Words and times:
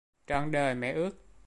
Trọn 0.27 0.51
đời 0.51 0.75
mẹ 0.75 0.91
ước 0.93 1.19